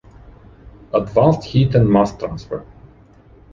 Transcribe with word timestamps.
Advanced 0.95 1.43
Heat 1.43 1.75
and 1.75 1.87
Mass 1.87 2.17
Transfer. 2.17 2.65